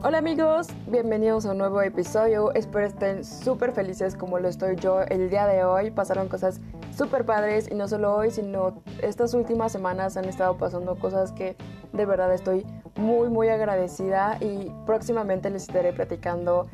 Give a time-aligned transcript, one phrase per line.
[0.00, 2.54] Hola amigos, bienvenidos a un nuevo episodio.
[2.54, 5.90] Espero estén súper felices como lo estoy yo el día de hoy.
[5.90, 6.60] Pasaron cosas
[6.96, 11.56] súper padres y no solo hoy, sino estas últimas semanas han estado pasando cosas que
[11.92, 12.64] de verdad estoy
[12.94, 16.68] muy muy agradecida y próximamente les estaré platicando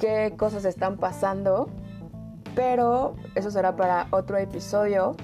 [0.00, 1.68] qué cosas están pasando.
[2.56, 5.14] Pero eso será para otro episodio.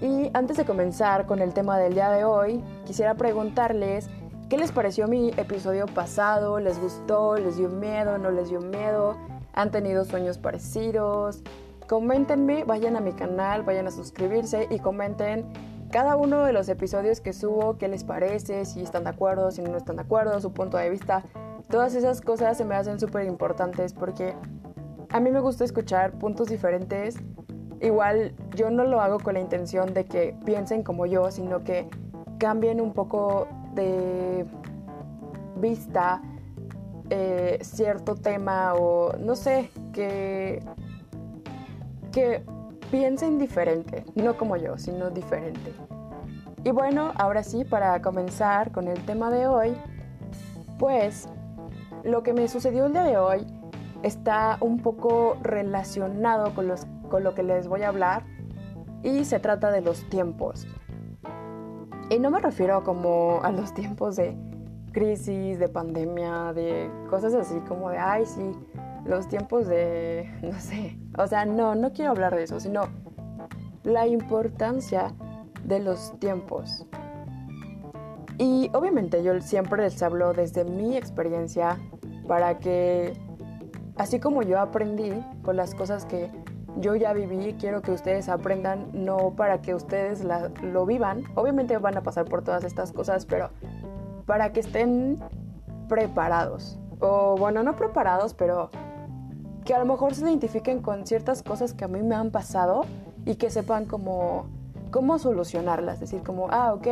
[0.00, 4.10] Y antes de comenzar con el tema del día de hoy, quisiera preguntarles
[4.48, 6.60] ¿Qué les pareció mi episodio pasado?
[6.60, 7.36] ¿Les gustó?
[7.36, 8.16] ¿Les dio miedo?
[8.16, 9.16] ¿No les dio miedo?
[9.54, 11.42] ¿Han tenido sueños parecidos?
[11.88, 15.46] Coméntenme, vayan a mi canal, vayan a suscribirse y comenten
[15.90, 19.62] cada uno de los episodios que subo, qué les parece, si están de acuerdo, si
[19.62, 21.24] no están de acuerdo, su punto de vista.
[21.68, 24.36] Todas esas cosas se me hacen súper importantes porque
[25.10, 27.16] a mí me gusta escuchar puntos diferentes.
[27.80, 31.88] Igual yo no lo hago con la intención de que piensen como yo, sino que
[32.38, 34.44] cambien un poco de
[35.60, 36.20] vista
[37.10, 40.60] eh, cierto tema o no sé, que,
[42.10, 42.42] que
[42.90, 45.72] piensen diferente, no como yo, sino diferente.
[46.64, 49.76] Y bueno, ahora sí, para comenzar con el tema de hoy,
[50.78, 51.28] pues
[52.02, 53.46] lo que me sucedió el día de hoy
[54.02, 58.24] está un poco relacionado con, los, con lo que les voy a hablar
[59.02, 60.66] y se trata de los tiempos.
[62.08, 64.36] Y no me refiero como a los tiempos de
[64.92, 68.52] crisis, de pandemia, de cosas así como de, ay, sí,
[69.04, 72.82] los tiempos de, no sé, o sea, no, no quiero hablar de eso, sino
[73.82, 75.12] la importancia
[75.64, 76.86] de los tiempos.
[78.38, 81.78] Y obviamente yo siempre les hablo desde mi experiencia
[82.28, 83.14] para que,
[83.96, 85.12] así como yo aprendí
[85.42, 86.30] con las cosas que
[86.76, 90.24] yo ya viví, quiero que ustedes aprendan, no para que ustedes
[90.62, 91.24] lo vivan.
[91.34, 93.50] Obviamente van a pasar por todas estas cosas, pero
[94.26, 95.18] para que estén
[95.88, 96.78] preparados.
[97.00, 98.70] O bueno, no preparados, pero
[99.64, 102.84] que a lo mejor se identifiquen con ciertas cosas que a mí me han pasado
[103.24, 104.46] y que sepan cómo,
[104.90, 106.00] cómo solucionarlas.
[106.00, 106.86] Decir, como, ah, ok,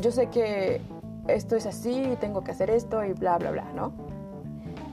[0.00, 0.80] yo sé que
[1.26, 3.92] esto es así, tengo que hacer esto y bla, bla, bla, ¿no?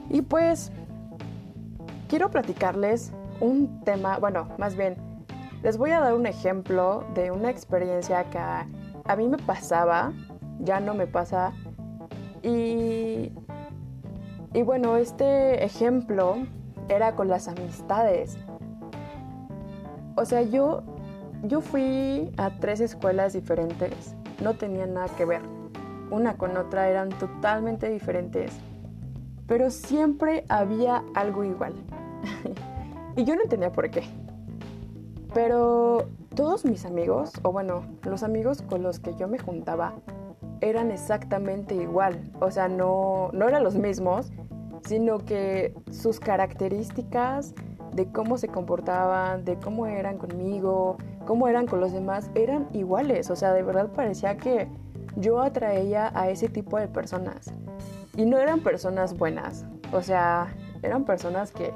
[0.10, 0.72] Y pues
[2.08, 3.12] quiero platicarles
[3.44, 4.96] un tema, bueno, más bien,
[5.64, 8.66] les voy a dar un ejemplo de una experiencia que a,
[9.18, 10.14] mí me pasaba,
[10.60, 11.52] ya no me pasa,
[12.42, 13.34] y,
[14.54, 16.38] y bueno, este ejemplo
[16.88, 18.38] era con las amistades.
[20.16, 20.84] O sea, yo,
[21.44, 25.42] yo fui a tres escuelas diferentes, no tenían nada que ver.
[26.12, 28.54] Una con otra eran totalmente diferentes,
[29.48, 31.74] pero siempre había algo igual.
[33.16, 34.04] Y yo no entendía por qué.
[35.34, 39.94] Pero todos mis amigos, o bueno, los amigos con los que yo me juntaba,
[40.62, 42.32] eran exactamente igual.
[42.40, 44.32] O sea, no, no eran los mismos,
[44.86, 47.54] sino que sus características
[47.94, 53.30] de cómo se comportaban, de cómo eran conmigo, cómo eran con los demás, eran iguales.
[53.30, 54.68] O sea, de verdad parecía que
[55.16, 57.54] yo atraía a ese tipo de personas.
[58.16, 59.66] Y no eran personas buenas.
[59.92, 61.74] O sea, eran personas que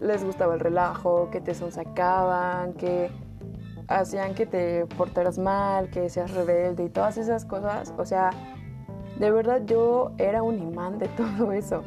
[0.00, 3.10] les gustaba el relajo, que te sonsacaban, que
[3.88, 7.92] hacían que te portaras mal, que seas rebelde y todas esas cosas.
[7.98, 8.30] O sea,
[9.18, 11.82] de verdad yo era un imán de todo eso.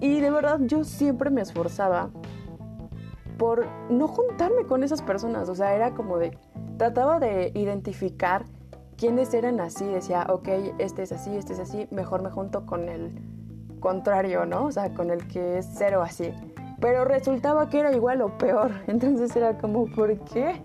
[0.00, 2.10] Y de verdad yo siempre me esforzaba
[3.38, 5.48] por no juntarme con esas personas.
[5.48, 6.36] O sea, era como de,
[6.76, 8.44] trataba de identificar
[8.96, 9.84] quiénes eran así.
[9.84, 10.48] Decía, ok,
[10.78, 13.12] este es así, este es así, mejor me junto con el
[13.82, 14.64] contrario, ¿no?
[14.64, 16.32] O sea, con el que es cero así.
[16.80, 18.70] Pero resultaba que era igual o peor.
[18.86, 20.62] Entonces era como, ¿por qué?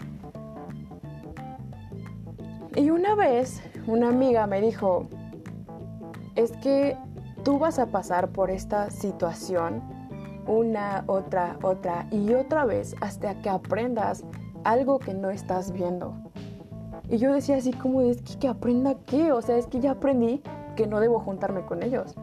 [2.76, 5.08] Y una vez una amiga me dijo,
[6.36, 6.96] es que
[7.44, 9.82] tú vas a pasar por esta situación
[10.46, 14.24] una, otra, otra y otra vez hasta que aprendas
[14.64, 16.14] algo que no estás viendo.
[17.10, 19.92] Y yo decía así como, es que, que aprenda qué, o sea, es que ya
[19.92, 20.42] aprendí
[20.76, 22.16] que no debo juntarme con ellos.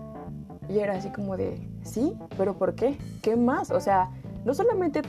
[0.69, 2.99] Y era así como de, sí, pero ¿por qué?
[3.22, 3.70] ¿Qué más?
[3.70, 4.11] O sea,
[4.44, 5.02] no solamente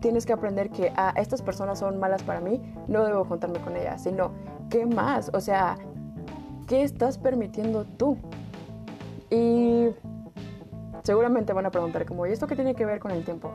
[0.00, 3.76] tienes que aprender que ah, estas personas son malas para mí, no debo juntarme con
[3.76, 4.30] ellas, sino,
[4.70, 5.30] ¿qué más?
[5.32, 5.76] O sea,
[6.66, 8.16] ¿qué estás permitiendo tú?
[9.30, 9.88] Y
[11.02, 13.50] seguramente van a preguntar como, ¿y esto qué tiene que ver con el tiempo?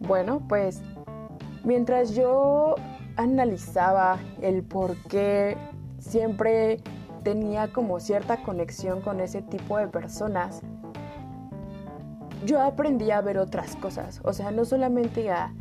[0.00, 0.82] Bueno, pues
[1.62, 2.74] mientras yo
[3.16, 5.56] analizaba el por qué
[5.98, 6.80] siempre
[7.24, 10.62] tenía como cierta conexión con ese tipo de personas,
[12.44, 14.20] yo aprendí a ver otras cosas.
[14.22, 15.52] O sea, no solamente a,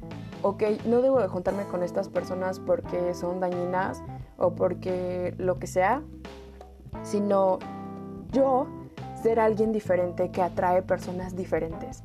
[0.44, 4.04] ok, no debo de juntarme con estas personas porque son dañinas
[4.38, 6.04] o porque lo que sea,
[7.02, 7.60] sino
[8.32, 8.68] yo
[9.22, 12.04] ser alguien diferente que atrae personas diferentes.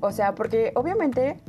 [0.00, 1.40] O sea, porque obviamente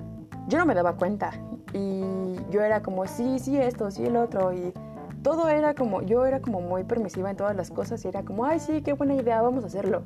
[0.48, 1.32] yo no me daba cuenta
[1.74, 4.74] y yo era como, sí, sí, esto, sí, el otro y
[5.24, 8.46] todo era como, yo era como muy permisiva en todas las cosas y era como,
[8.46, 10.04] ay, sí, qué buena idea, vamos a hacerlo.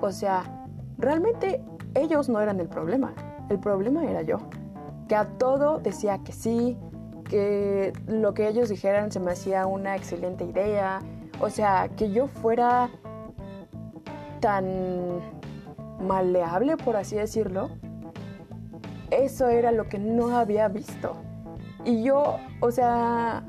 [0.00, 0.66] O sea,
[0.98, 1.62] realmente
[1.94, 3.14] ellos no eran el problema,
[3.48, 4.38] el problema era yo,
[5.08, 6.76] que a todo decía que sí,
[7.28, 11.00] que lo que ellos dijeran se me hacía una excelente idea,
[11.40, 12.90] o sea, que yo fuera
[14.40, 15.20] tan
[16.00, 17.70] maleable, por así decirlo,
[19.10, 21.14] eso era lo que no había visto.
[21.84, 23.44] Y yo, o sea,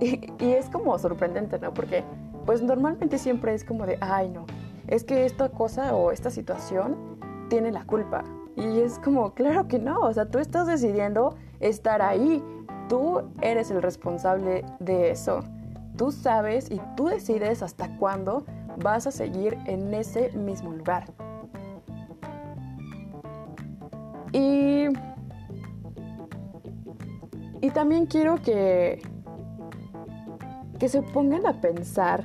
[0.00, 1.72] y, es como sorprendente, ¿no?
[1.72, 2.04] Porque
[2.46, 4.46] pues normalmente siempre es como de, ay no,
[4.86, 6.96] es que esta cosa o esta situación
[7.48, 8.24] tiene la culpa.
[8.56, 12.42] Y es como, claro que no, o sea, tú estás decidiendo estar ahí,
[12.88, 15.40] tú eres el responsable de eso.
[15.96, 18.44] Tú sabes y tú decides hasta cuándo
[18.82, 21.04] vas a seguir en ese mismo lugar.
[24.32, 24.86] Y,
[27.60, 29.00] y también quiero que,
[30.84, 32.24] que se pongan a pensar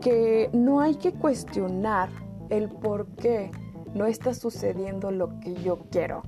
[0.00, 2.08] que no hay que cuestionar
[2.50, 3.50] el por qué
[3.94, 6.22] no está sucediendo lo que yo quiero.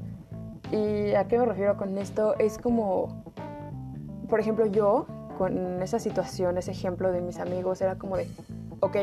[0.72, 2.36] ¿Y a qué me refiero con esto?
[2.40, 3.22] Es como,
[4.28, 5.06] por ejemplo, yo
[5.38, 8.26] con esa situación, ese ejemplo de mis amigos, era como de,
[8.80, 8.96] ok,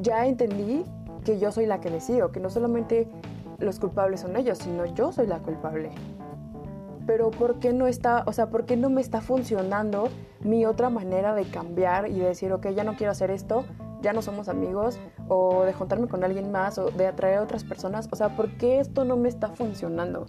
[0.00, 0.84] ya entendí
[1.24, 3.08] que yo soy la que decido, que no solamente
[3.60, 5.92] los culpables son ellos, sino yo soy la culpable.
[7.06, 10.08] Pero ¿por qué no está, o sea, por qué no me está funcionando
[10.40, 13.64] mi otra manera de cambiar y de decir, ok, ya no quiero hacer esto,
[14.02, 14.98] ya no somos amigos,
[15.28, 18.08] o de juntarme con alguien más, o de atraer a otras personas?
[18.10, 20.26] O sea, ¿por qué esto no me está funcionando?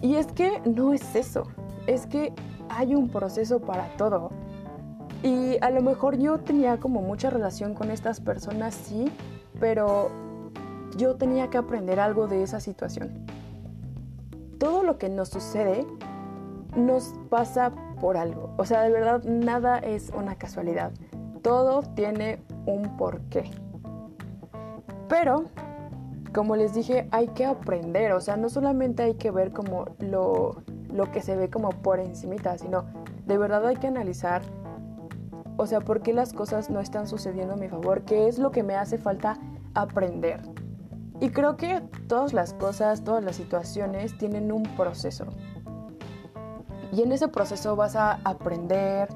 [0.00, 1.44] Y es que no es eso,
[1.86, 2.32] es que
[2.68, 4.30] hay un proceso para todo.
[5.22, 9.12] Y a lo mejor yo tenía como mucha relación con estas personas, sí,
[9.60, 10.10] pero
[10.96, 13.24] yo tenía que aprender algo de esa situación.
[14.58, 15.86] Todo lo que nos sucede
[16.76, 18.54] nos pasa por algo.
[18.58, 20.92] O sea, de verdad, nada es una casualidad.
[21.42, 23.50] Todo tiene un porqué.
[25.08, 25.44] Pero,
[26.32, 28.12] como les dije, hay que aprender.
[28.12, 32.00] O sea, no solamente hay que ver como lo, lo que se ve como por
[32.00, 32.84] encimita, sino
[33.26, 34.42] de verdad hay que analizar,
[35.56, 38.50] o sea, por qué las cosas no están sucediendo a mi favor, qué es lo
[38.50, 39.38] que me hace falta
[39.74, 40.40] aprender.
[41.20, 45.26] Y creo que todas las cosas, todas las situaciones tienen un proceso.
[46.92, 49.08] Y en ese proceso vas a aprender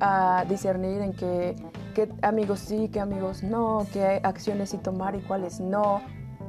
[0.00, 1.54] a discernir en qué,
[1.94, 6.00] qué amigos sí, qué amigos no, qué acciones sí tomar y cuáles no.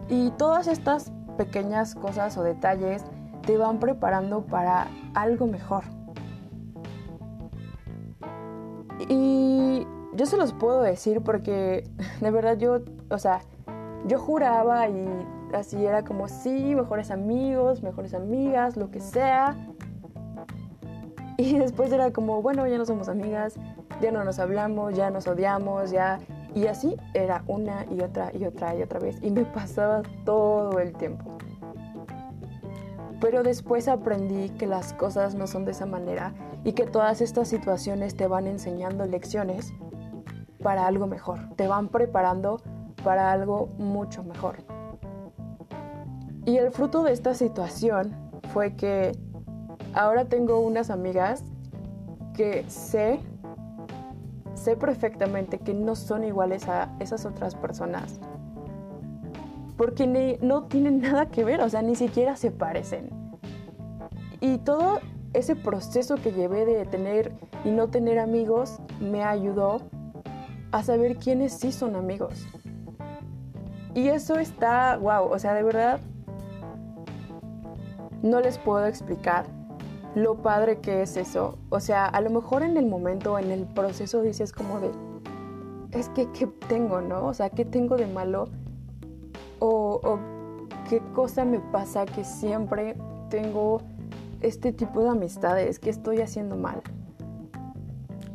[0.07, 3.03] Y todas estas pequeñas cosas o detalles
[3.45, 5.83] te van preparando para algo mejor.
[9.09, 11.83] Y yo se los puedo decir porque
[12.21, 12.79] de verdad yo,
[13.09, 13.41] o sea,
[14.07, 15.05] yo juraba y
[15.53, 19.55] así era como, sí, mejores amigos, mejores amigas, lo que sea.
[21.41, 23.55] Y después era como, bueno, ya no somos amigas,
[23.99, 26.19] ya no nos hablamos, ya nos odiamos, ya...
[26.53, 29.17] Y así era una y otra y otra y otra vez.
[29.23, 31.37] Y me pasaba todo el tiempo.
[33.21, 36.33] Pero después aprendí que las cosas no son de esa manera
[36.63, 39.73] y que todas estas situaciones te van enseñando lecciones
[40.61, 41.39] para algo mejor.
[41.55, 42.61] Te van preparando
[43.03, 44.57] para algo mucho mejor.
[46.45, 48.13] Y el fruto de esta situación
[48.51, 49.13] fue que
[49.93, 51.43] ahora tengo unas amigas
[52.33, 53.19] que sé,
[54.53, 58.19] sé perfectamente que no son iguales a esas otras personas.
[59.77, 63.09] Porque no tienen nada que ver, o sea, ni siquiera se parecen.
[64.39, 64.99] Y todo
[65.33, 67.33] ese proceso que llevé de tener
[67.63, 69.81] y no tener amigos me ayudó
[70.71, 72.47] a saber quiénes sí son amigos.
[73.93, 75.99] Y eso está, wow, o sea, de verdad,
[78.21, 79.45] no les puedo explicar
[80.15, 81.57] lo padre que es eso.
[81.69, 84.91] O sea, a lo mejor en el momento, en el proceso dices como de,
[85.91, 87.25] es que, ¿qué tengo, no?
[87.27, 88.47] O sea, ¿qué tengo de malo?
[89.59, 90.19] O, o
[90.89, 92.95] qué cosa me pasa que siempre
[93.29, 93.81] tengo
[94.41, 96.81] este tipo de amistades, que estoy haciendo mal.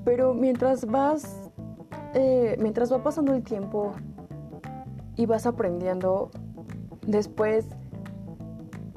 [0.05, 1.51] Pero mientras vas,
[2.15, 3.93] eh, mientras va pasando el tiempo,
[5.17, 6.31] y vas aprendiendo,
[7.07, 7.67] después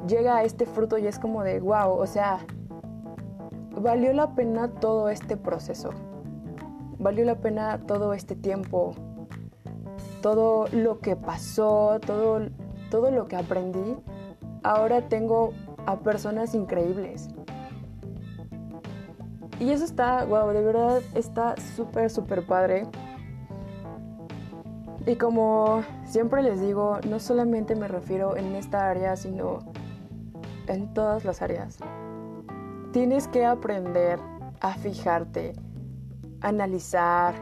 [0.07, 2.45] llega este fruto y es como de, wow, o sea,
[3.79, 5.91] valió la pena todo este proceso,
[6.97, 8.93] valió la pena todo este tiempo,
[10.21, 12.41] todo lo que pasó, todo,
[12.89, 13.97] todo lo que aprendí.
[14.63, 15.53] Ahora tengo
[15.85, 17.29] a personas increíbles.
[19.59, 22.83] Y eso está, wow, de verdad está súper, súper padre.
[25.05, 29.59] Y como siempre les digo, no solamente me refiero en esta área, sino
[30.67, 31.79] en todas las áreas.
[32.91, 34.19] Tienes que aprender
[34.61, 35.53] a fijarte,
[36.41, 37.35] a analizar,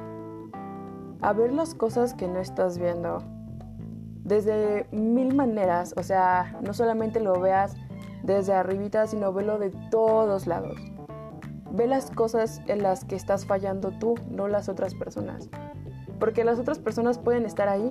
[1.21, 3.19] a ver las cosas que no estás viendo.
[4.25, 7.77] Desde mil maneras, o sea, no solamente lo veas
[8.23, 10.81] desde arribita, sino velo de todos lados.
[11.71, 15.49] Ve las cosas en las que estás fallando tú, no las otras personas.
[16.19, 17.89] Porque las otras personas pueden estar ahí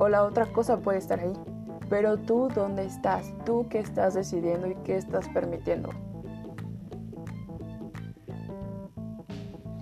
[0.00, 1.34] o la otra cosa puede estar ahí.
[1.88, 3.32] Pero tú, ¿dónde estás?
[3.44, 5.90] Tú qué estás decidiendo y qué estás permitiendo.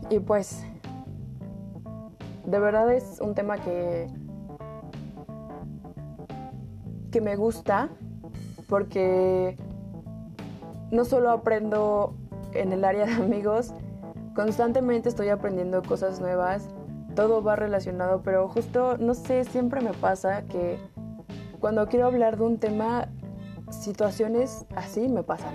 [0.08, 0.64] Y pues,
[2.44, 4.08] de verdad es un tema que,
[7.10, 7.88] que me gusta
[8.68, 9.56] porque
[10.90, 12.14] no solo aprendo
[12.52, 13.72] en el área de amigos,
[14.34, 16.68] constantemente estoy aprendiendo cosas nuevas,
[17.14, 20.78] todo va relacionado, pero justo, no sé, siempre me pasa que
[21.58, 23.08] cuando quiero hablar de un tema,
[23.70, 25.54] situaciones así me pasan.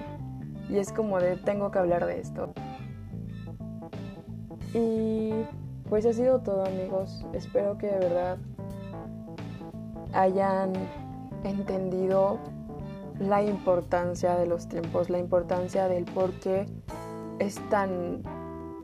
[0.70, 2.54] Y es como de, tengo que hablar de esto.
[4.74, 5.32] Y
[5.90, 7.26] pues ha sido todo amigos.
[7.34, 8.38] Espero que de verdad
[10.14, 10.74] hayan
[11.44, 12.40] entendido
[13.20, 16.66] la importancia de los tiempos, la importancia del por qué
[17.40, 18.24] es tan,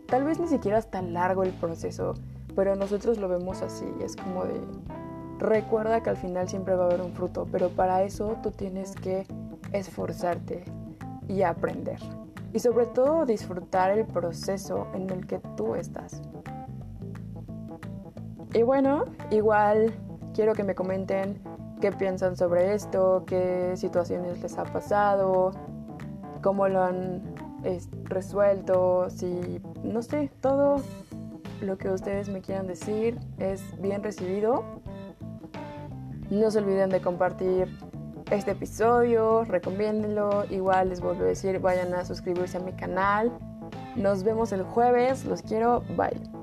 [0.08, 2.13] tal vez ni siquiera es tan largo el proceso,
[2.56, 4.62] pero nosotros lo vemos así, es como de,
[5.39, 8.94] recuerda que al final siempre va a haber un fruto, pero para eso tú tienes
[8.96, 9.25] que
[9.74, 10.65] esforzarte
[11.27, 12.00] y aprender.
[12.54, 16.22] Y sobre todo disfrutar el proceso en el que tú estás.
[18.54, 19.94] Y bueno, igual
[20.34, 21.42] quiero que me comenten
[21.82, 25.51] qué piensan sobre esto, qué situaciones les ha pasado,
[26.42, 27.22] cómo lo han
[28.06, 30.82] resuelto, si, no sé, todo
[31.62, 34.63] lo que ustedes me quieran decir es bien recibido.
[36.30, 37.68] No se olviden de compartir
[38.31, 40.46] este episodio, recomiéndenlo.
[40.50, 43.31] Igual les vuelvo a decir, vayan a suscribirse a mi canal.
[43.96, 46.37] Nos vemos el jueves, los quiero, bye.